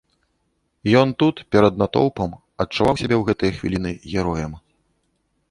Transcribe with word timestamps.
Ён 1.01 1.11
тут 1.23 1.35
перад 1.55 1.77
натоўпам 1.81 2.33
адчуваў 2.61 2.95
сябе 3.03 3.15
ў 3.19 3.21
гэтыя 3.29 3.51
хвіліны 3.61 3.91
героем. 4.17 4.53